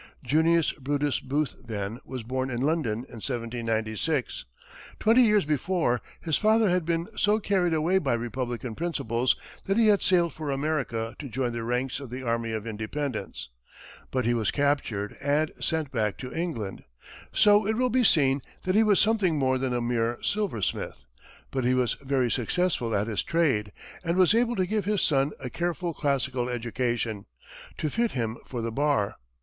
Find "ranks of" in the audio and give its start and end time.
11.61-12.09